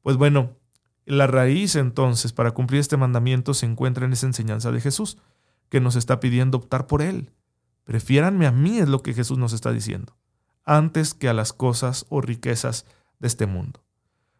Pues 0.00 0.16
bueno, 0.16 0.56
la 1.04 1.26
raíz 1.26 1.74
entonces 1.76 2.32
para 2.32 2.52
cumplir 2.52 2.80
este 2.80 2.96
mandamiento 2.96 3.54
se 3.54 3.66
encuentra 3.66 4.04
en 4.04 4.12
esa 4.12 4.26
enseñanza 4.26 4.70
de 4.70 4.80
Jesús, 4.80 5.18
que 5.68 5.80
nos 5.80 5.96
está 5.96 6.20
pidiendo 6.20 6.58
optar 6.58 6.86
por 6.86 7.02
Él. 7.02 7.30
Prefiéranme 7.84 8.46
a 8.46 8.52
mí, 8.52 8.78
es 8.78 8.88
lo 8.88 9.02
que 9.02 9.14
Jesús 9.14 9.38
nos 9.38 9.52
está 9.52 9.72
diciendo, 9.72 10.16
antes 10.64 11.14
que 11.14 11.28
a 11.28 11.34
las 11.34 11.52
cosas 11.52 12.06
o 12.08 12.20
riquezas 12.20 12.86
de 13.18 13.28
este 13.28 13.46
mundo. 13.46 13.82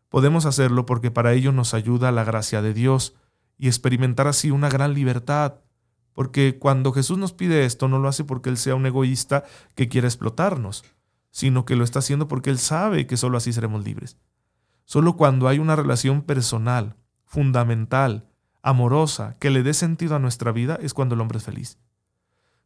Podemos 0.09 0.45
hacerlo 0.45 0.85
porque 0.85 1.11
para 1.11 1.33
ello 1.33 1.52
nos 1.52 1.73
ayuda 1.73 2.12
la 2.12 2.23
gracia 2.23 2.61
de 2.61 2.75
Dios 2.75 3.14
y 3.57 3.69
experimentar 3.69 4.28
así 4.28 4.50
una 4.50 4.69
gran 4.69 4.92
libertad. 4.92 5.54
Porque 6.12 6.59
cuando 6.59 6.92
Jesús 6.92 7.16
nos 7.16 7.33
pide 7.33 7.64
esto, 7.64 7.88
no 7.88 7.99
lo 7.99 8.09
hace 8.09 8.23
porque 8.23 8.50
Él 8.50 8.59
sea 8.59 8.75
un 8.75 8.85
egoísta 8.85 9.45
que 9.75 9.88
quiera 9.88 10.07
explotarnos, 10.07 10.85
sino 11.31 11.64
que 11.64 11.76
lo 11.76 11.85
está 11.85 12.00
haciendo 12.00 12.28
porque 12.28 12.50
Él 12.50 12.59
sabe 12.59 13.07
que 13.07 13.16
solo 13.16 13.38
así 13.38 13.54
seremos 13.54 13.85
libres. 13.85 14.19
Solo 14.93 15.17
cuando 15.17 15.49
hay 15.49 15.59
una 15.59 15.75
relación 15.75 16.21
personal, 16.21 16.97
fundamental, 17.25 18.29
amorosa, 18.61 19.39
que 19.39 19.49
le 19.49 19.63
dé 19.63 19.73
sentido 19.73 20.17
a 20.17 20.19
nuestra 20.19 20.53
vida, 20.53 20.79
es 20.83 20.93
cuando 20.93 21.15
el 21.15 21.23
hombre 21.23 21.39
es 21.39 21.45
feliz. 21.45 21.79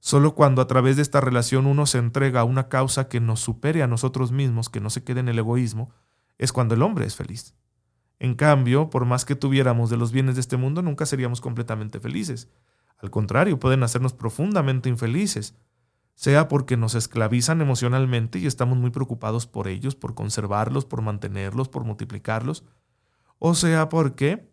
Solo 0.00 0.35
cuando 0.35 0.61
a 0.61 0.66
través 0.66 0.97
de 0.97 1.02
esta 1.02 1.21
relación 1.21 1.66
uno 1.66 1.87
se 1.87 1.99
entrega 1.99 2.40
a 2.40 2.45
una 2.45 2.68
causa 2.68 3.09
que 3.09 3.21
nos 3.21 3.38
supere 3.38 3.85
a 3.85 3.87
nosotros 3.87 4.33
mismos, 4.33 4.68
que 4.68 4.80
no 4.80 4.90
se 4.90 5.04
quede 5.04 5.21
en 5.21 5.28
el 5.28 5.38
egoísmo, 5.38 5.92
es 6.37 6.52
cuando 6.52 6.75
el 6.75 6.83
hombre 6.83 7.06
es 7.06 7.14
feliz. 7.14 7.54
En 8.18 8.35
cambio, 8.35 8.90
por 8.90 9.04
más 9.04 9.25
que 9.25 9.37
tuviéramos 9.37 9.88
de 9.88 9.97
los 9.97 10.11
bienes 10.11 10.35
de 10.35 10.40
este 10.40 10.56
mundo, 10.56 10.83
nunca 10.83 11.06
seríamos 11.06 11.40
completamente 11.40 12.00
felices. 12.00 12.50
Al 12.99 13.12
contrario, 13.12 13.61
pueden 13.61 13.85
hacernos 13.85 14.14
profundamente 14.14 14.88
infelices, 14.88 15.54
sea 16.16 16.49
porque 16.49 16.76
nos 16.76 16.96
esclavizan 16.96 17.61
emocionalmente 17.61 18.40
y 18.40 18.46
estamos 18.46 18.76
muy 18.76 18.90
preocupados 18.90 19.46
por 19.46 19.68
ellos, 19.68 19.94
por 19.94 20.16
conservarlos, 20.16 20.85
por 20.85 21.02
mantenerlos, 21.02 21.68
por 21.68 21.85
multiplicarlos, 21.85 22.64
o 23.38 23.54
sea 23.54 23.88
porque 23.88 24.50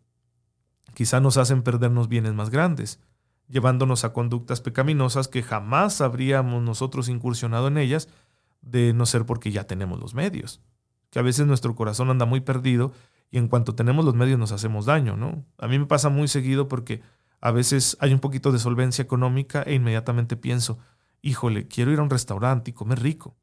quizá 0.93 1.20
nos 1.20 1.38
hacen 1.38 1.63
perdernos 1.63 2.08
bienes 2.08 2.34
más 2.36 2.51
grandes, 2.51 3.00
llevándonos 3.48 4.03
a 4.03 4.13
conductas 4.13 4.62
pecaminosas 4.62 5.27
que 5.27 5.41
jamás 5.41 6.01
habríamos 6.01 6.62
nosotros 6.62 7.10
incursionado 7.10 7.67
en 7.67 7.79
ellas, 7.79 8.08
de 8.62 8.93
no 8.93 9.08
ser 9.08 9.25
porque 9.25 9.51
ya 9.51 9.65
tenemos 9.65 10.00
los 10.00 10.13
medios 10.13 10.62
que 11.13 11.20
a 11.20 11.22
veces 11.22 11.46
nuestro 11.46 11.75
corazón 11.75 12.10
anda 12.10 12.25
muy 12.25 12.41
perdido 12.41 12.91
y 13.29 13.38
en 13.38 13.48
cuanto 13.48 13.75
tenemos 13.75 14.03
los 14.03 14.15
medios 14.15 14.39
nos 14.39 14.51
hacemos 14.51 14.88
daño, 14.88 15.15
¿no? 15.15 15.46
A 15.60 15.67
mí 15.67 15.77
me 15.77 15.86
pasa 15.86 16.10
muy 16.10 16.27
seguido 16.27 16.67
porque 16.67 17.03
a 17.39 17.51
veces 17.51 17.96
hay 18.00 18.13
un 18.13 18.20
poquito 18.20 18.51
de 18.51 18.58
solvencia 18.58 19.03
económica 19.03 19.62
e 19.62 19.75
inmediatamente 19.75 20.36
pienso, 20.36 20.79
híjole, 21.24 21.68
quiero 21.68 21.92
ir 21.92 21.98
a 21.98 22.03
un 22.03 22.12
restaurante 22.12 22.70
y 22.70 22.74
comer 22.74 23.01
rico. 23.01 23.36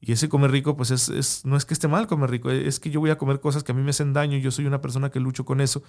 Y 0.00 0.12
ese 0.12 0.28
comer 0.28 0.50
rico, 0.50 0.76
pues 0.76 0.90
es, 0.90 1.46
no 1.46 1.56
es 1.56 1.64
que 1.64 1.72
esté 1.72 1.88
mal 1.88 2.06
comer 2.06 2.30
rico, 2.30 2.50
es 2.50 2.78
que 2.78 2.90
yo 2.90 3.00
voy 3.00 3.08
a 3.08 3.16
comer 3.16 3.40
cosas 3.40 3.64
que 3.64 3.72
a 3.72 3.74
mí 3.74 3.80
me 3.80 3.90
hacen 3.90 4.12
daño 4.12 4.36
yo 4.36 4.50
soy 4.50 4.66
una 4.66 4.82
persona 4.82 5.08
que 5.08 5.18
lucho 5.18 5.46
con 5.46 5.62
eso 5.62 5.82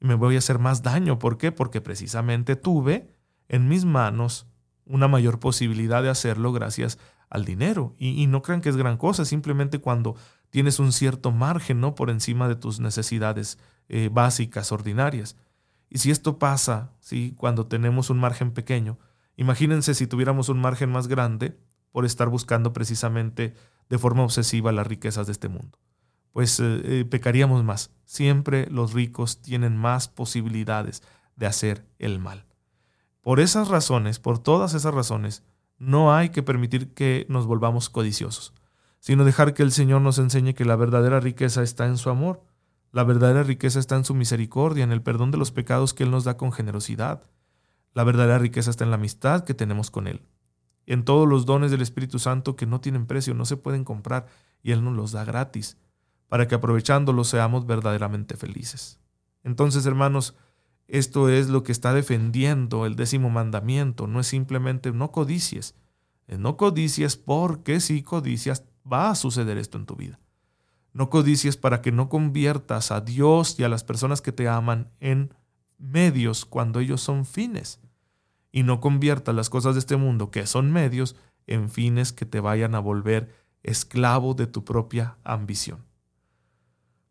y 0.00 0.06
me 0.06 0.14
voy 0.14 0.36
a 0.36 0.38
hacer 0.38 0.58
más 0.58 0.82
daño. 0.82 1.18
¿Por 1.18 1.36
qué? 1.36 1.52
Porque 1.52 1.82
precisamente 1.82 2.56
tuve 2.56 3.10
en 3.48 3.68
mis 3.68 3.84
manos 3.84 4.46
una 4.86 5.08
mayor 5.08 5.38
posibilidad 5.38 6.02
de 6.02 6.08
hacerlo 6.08 6.52
gracias 6.52 6.98
al 7.28 7.44
dinero. 7.44 7.94
Y, 7.98 8.22
y 8.22 8.26
no 8.26 8.40
crean 8.40 8.62
que 8.62 8.70
es 8.70 8.76
gran 8.76 8.96
cosa, 8.96 9.26
simplemente 9.26 9.80
cuando 9.80 10.16
tienes 10.48 10.78
un 10.78 10.92
cierto 10.92 11.30
margen, 11.32 11.80
¿no? 11.80 11.94
Por 11.94 12.08
encima 12.08 12.48
de 12.48 12.56
tus 12.56 12.80
necesidades 12.80 13.58
eh, 13.88 14.08
básicas, 14.10 14.72
ordinarias. 14.72 15.36
Y 15.90 15.98
si 15.98 16.10
esto 16.10 16.38
pasa, 16.38 16.92
¿sí? 17.00 17.34
Cuando 17.36 17.66
tenemos 17.66 18.08
un 18.08 18.18
margen 18.18 18.52
pequeño, 18.52 18.98
imagínense 19.38 19.94
si 19.94 20.06
tuviéramos 20.06 20.50
un 20.50 20.60
margen 20.60 20.90
más 20.90 21.08
grande 21.08 21.58
por 21.90 22.04
estar 22.04 22.28
buscando 22.28 22.74
precisamente 22.74 23.54
de 23.88 23.98
forma 23.98 24.22
obsesiva 24.22 24.70
las 24.70 24.86
riquezas 24.86 25.26
de 25.26 25.32
este 25.32 25.48
mundo. 25.48 25.78
Pues 26.32 26.60
eh, 26.60 26.82
eh, 26.84 27.04
pecaríamos 27.08 27.64
más. 27.64 27.90
Siempre 28.04 28.66
los 28.70 28.92
ricos 28.92 29.40
tienen 29.40 29.78
más 29.78 30.08
posibilidades 30.08 31.02
de 31.36 31.46
hacer 31.46 31.86
el 31.98 32.18
mal. 32.18 32.44
Por 33.22 33.40
esas 33.40 33.68
razones, 33.68 34.18
por 34.18 34.38
todas 34.38 34.74
esas 34.74 34.92
razones, 34.92 35.42
no 35.78 36.12
hay 36.14 36.28
que 36.28 36.42
permitir 36.42 36.92
que 36.92 37.24
nos 37.30 37.46
volvamos 37.46 37.88
codiciosos 37.88 38.52
sino 39.00 39.24
dejar 39.24 39.54
que 39.54 39.62
el 39.62 39.72
Señor 39.72 40.00
nos 40.00 40.18
enseñe 40.18 40.54
que 40.54 40.64
la 40.64 40.76
verdadera 40.76 41.20
riqueza 41.20 41.62
está 41.62 41.86
en 41.86 41.96
su 41.96 42.10
amor, 42.10 42.42
la 42.92 43.04
verdadera 43.04 43.42
riqueza 43.42 43.78
está 43.78 43.96
en 43.96 44.04
su 44.04 44.14
misericordia, 44.14 44.84
en 44.84 44.92
el 44.92 45.02
perdón 45.02 45.30
de 45.30 45.38
los 45.38 45.52
pecados 45.52 45.94
que 45.94 46.04
Él 46.04 46.10
nos 46.10 46.24
da 46.24 46.36
con 46.36 46.52
generosidad. 46.52 47.22
La 47.94 48.04
verdadera 48.04 48.38
riqueza 48.38 48.70
está 48.70 48.84
en 48.84 48.90
la 48.90 48.96
amistad 48.96 49.44
que 49.44 49.54
tenemos 49.54 49.90
con 49.90 50.06
Él, 50.06 50.22
en 50.86 51.04
todos 51.04 51.28
los 51.28 51.46
dones 51.46 51.70
del 51.70 51.82
Espíritu 51.82 52.18
Santo 52.18 52.56
que 52.56 52.66
no 52.66 52.80
tienen 52.80 53.06
precio, 53.06 53.34
no 53.34 53.44
se 53.44 53.56
pueden 53.56 53.84
comprar, 53.84 54.26
y 54.62 54.72
Él 54.72 54.84
nos 54.84 54.94
los 54.94 55.12
da 55.12 55.24
gratis, 55.24 55.76
para 56.28 56.46
que 56.46 56.54
aprovechándolos 56.54 57.28
seamos 57.28 57.66
verdaderamente 57.66 58.36
felices. 58.36 59.00
Entonces, 59.44 59.86
hermanos, 59.86 60.34
esto 60.86 61.28
es 61.28 61.48
lo 61.48 61.62
que 61.62 61.72
está 61.72 61.92
defendiendo 61.92 62.86
el 62.86 62.96
décimo 62.96 63.30
mandamiento, 63.30 64.06
no 64.06 64.20
es 64.20 64.26
simplemente 64.26 64.92
no 64.92 65.12
codicies, 65.12 65.74
no 66.26 66.56
codicies 66.56 67.16
porque 67.16 67.80
si 67.80 68.02
codicias 68.02 68.64
va 68.90 69.10
a 69.10 69.14
suceder 69.14 69.58
esto 69.58 69.78
en 69.78 69.86
tu 69.86 69.96
vida. 69.96 70.18
No 70.92 71.10
codicies 71.10 71.56
para 71.56 71.80
que 71.80 71.92
no 71.92 72.08
conviertas 72.08 72.90
a 72.90 73.00
Dios 73.00 73.58
y 73.58 73.64
a 73.64 73.68
las 73.68 73.84
personas 73.84 74.20
que 74.20 74.32
te 74.32 74.48
aman 74.48 74.90
en 75.00 75.32
medios 75.78 76.44
cuando 76.44 76.80
ellos 76.80 77.00
son 77.00 77.24
fines. 77.24 77.80
Y 78.50 78.62
no 78.62 78.80
conviertas 78.80 79.34
las 79.34 79.50
cosas 79.50 79.74
de 79.74 79.80
este 79.80 79.96
mundo, 79.96 80.30
que 80.30 80.46
son 80.46 80.72
medios, 80.72 81.16
en 81.46 81.70
fines 81.70 82.12
que 82.12 82.26
te 82.26 82.40
vayan 82.40 82.74
a 82.74 82.80
volver 82.80 83.34
esclavo 83.62 84.34
de 84.34 84.46
tu 84.46 84.64
propia 84.64 85.16
ambición. 85.24 85.84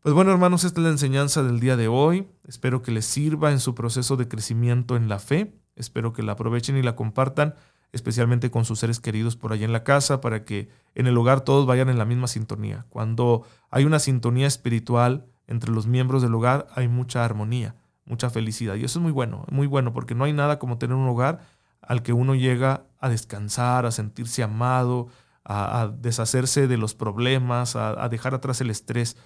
Pues 0.02 0.14
bueno, 0.14 0.32
hermanos, 0.32 0.64
esta 0.64 0.80
es 0.80 0.84
la 0.86 0.92
enseñanza 0.92 1.44
del 1.44 1.60
día 1.60 1.76
de 1.76 1.88
hoy. 1.88 2.28
Espero 2.48 2.82
que 2.82 2.92
les 2.92 3.06
sirva 3.06 3.52
en 3.52 3.60
su 3.60 3.76
proceso 3.76 4.16
de 4.16 4.28
crecimiento 4.28 4.96
en 4.96 5.10
la 5.10 5.20
fe. 5.20 5.60
Espero 5.76 6.14
que 6.14 6.24
la 6.24 6.34
aprovechen 6.34 6.78
y 6.78 6.84
la 6.84 6.96
compartan 6.96 7.56
especialmente 7.92 8.52
con 8.52 8.66
sus 8.66 8.80
seres 8.80 9.00
queridos 9.00 9.36
por 9.36 9.54
allá 9.54 9.66
en 9.66 9.72
la 9.72 9.84
casa, 9.84 10.22
para 10.22 10.44
que 10.46 10.70
en 10.96 11.08
el 11.08 11.18
hogar 11.18 11.42
todos 11.42 11.66
vayan 11.66 11.90
en 11.90 11.98
la 11.98 12.06
misma 12.06 12.28
sintonía. 12.28 12.86
Cuando 12.90 13.44
hay 13.70 13.86
una 13.86 14.00
sintonía 14.00 14.48
espiritual 14.48 15.26
entre 15.48 15.72
los 15.72 15.88
miembros 15.88 16.22
del 16.22 16.36
hogar, 16.36 16.68
hay 16.76 16.88
mucha 16.88 17.24
armonía, 17.24 17.76
mucha 18.08 18.30
felicidad. 18.30 18.76
Y 18.76 18.84
eso 18.84 19.00
es 19.00 19.04
muy 19.04 19.12
bueno, 19.12 19.46
muy 19.52 19.68
bueno, 19.68 19.94
porque 19.94 20.16
no 20.16 20.24
hay 20.24 20.34
nada 20.34 20.60
como 20.60 20.78
tener 20.78 20.96
un 20.96 21.08
hogar 21.08 21.42
al 21.82 22.02
que 22.02 22.14
uno 22.14 22.36
llega 22.36 22.86
a 23.00 23.10
descansar, 23.10 23.86
a 23.86 23.92
sentirse 23.92 24.44
amado, 24.44 25.08
a, 25.44 25.92
deshacerse 25.98 26.68
de 26.68 26.78
los 26.78 26.96
problemas, 26.96 27.76
a, 27.76 28.08
dejar 28.10 28.34
atrás 28.34 28.62
el 28.62 28.70
estrés. 28.70 29.18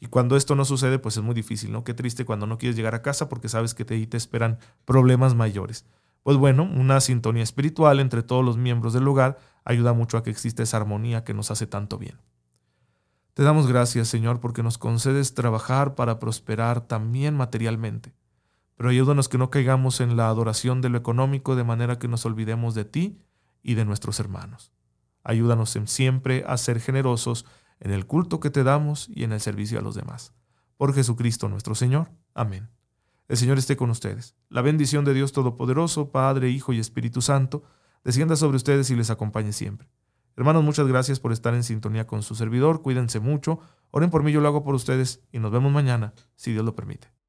Y 0.00 0.06
cuando 0.06 0.36
esto 0.36 0.54
no 0.54 0.64
sucede, 0.64 0.98
pues 0.98 1.16
es 1.16 1.22
muy 1.22 1.34
difícil, 1.34 1.72
¿no? 1.72 1.84
Qué 1.84 1.94
triste 1.94 2.24
cuando 2.24 2.46
no 2.46 2.58
quieres 2.58 2.76
llegar 2.76 2.94
a 2.94 3.02
casa 3.02 3.28
porque 3.28 3.48
sabes 3.48 3.74
que 3.74 3.84
te, 3.84 4.06
te 4.06 4.16
esperan 4.16 4.58
problemas 4.84 5.34
mayores. 5.34 5.84
Pues 6.22 6.36
bueno, 6.36 6.64
una 6.64 7.00
sintonía 7.00 7.42
espiritual 7.42 8.00
entre 8.00 8.22
todos 8.22 8.44
los 8.44 8.56
miembros 8.56 8.92
del 8.92 9.04
lugar 9.04 9.38
ayuda 9.64 9.92
mucho 9.92 10.18
a 10.18 10.22
que 10.22 10.30
exista 10.30 10.62
esa 10.62 10.76
armonía 10.76 11.24
que 11.24 11.34
nos 11.34 11.50
hace 11.50 11.66
tanto 11.66 11.98
bien. 11.98 12.18
Te 13.34 13.42
damos 13.42 13.66
gracias, 13.66 14.08
Señor, 14.08 14.40
porque 14.40 14.62
nos 14.62 14.76
concedes 14.76 15.34
trabajar 15.34 15.94
para 15.94 16.18
prosperar 16.18 16.82
también 16.82 17.34
materialmente, 17.36 18.12
pero 18.80 18.88
ayúdanos 18.88 19.28
que 19.28 19.36
no 19.36 19.50
caigamos 19.50 20.00
en 20.00 20.16
la 20.16 20.28
adoración 20.28 20.80
de 20.80 20.88
lo 20.88 20.96
económico 20.96 21.54
de 21.54 21.64
manera 21.64 21.98
que 21.98 22.08
nos 22.08 22.24
olvidemos 22.24 22.74
de 22.74 22.86
ti 22.86 23.18
y 23.62 23.74
de 23.74 23.84
nuestros 23.84 24.18
hermanos. 24.20 24.72
Ayúdanos 25.22 25.78
siempre 25.84 26.44
a 26.46 26.56
ser 26.56 26.80
generosos 26.80 27.44
en 27.80 27.90
el 27.90 28.06
culto 28.06 28.40
que 28.40 28.48
te 28.48 28.64
damos 28.64 29.10
y 29.14 29.24
en 29.24 29.32
el 29.32 29.40
servicio 29.42 29.78
a 29.78 29.82
los 29.82 29.96
demás. 29.96 30.32
Por 30.78 30.94
Jesucristo 30.94 31.50
nuestro 31.50 31.74
Señor. 31.74 32.10
Amén. 32.32 32.70
El 33.28 33.36
Señor 33.36 33.58
esté 33.58 33.76
con 33.76 33.90
ustedes. 33.90 34.34
La 34.48 34.62
bendición 34.62 35.04
de 35.04 35.12
Dios 35.12 35.32
Todopoderoso, 35.32 36.10
Padre, 36.10 36.48
Hijo 36.48 36.72
y 36.72 36.78
Espíritu 36.78 37.20
Santo, 37.20 37.62
descienda 38.02 38.34
sobre 38.34 38.56
ustedes 38.56 38.88
y 38.88 38.96
les 38.96 39.10
acompañe 39.10 39.52
siempre. 39.52 39.90
Hermanos, 40.36 40.64
muchas 40.64 40.86
gracias 40.86 41.20
por 41.20 41.32
estar 41.32 41.52
en 41.52 41.64
sintonía 41.64 42.06
con 42.06 42.22
su 42.22 42.34
servidor. 42.34 42.80
Cuídense 42.80 43.20
mucho. 43.20 43.60
Oren 43.90 44.08
por 44.08 44.22
mí, 44.22 44.32
yo 44.32 44.40
lo 44.40 44.48
hago 44.48 44.64
por 44.64 44.74
ustedes 44.74 45.20
y 45.32 45.38
nos 45.38 45.52
vemos 45.52 45.70
mañana, 45.70 46.14
si 46.34 46.52
Dios 46.52 46.64
lo 46.64 46.74
permite. 46.74 47.19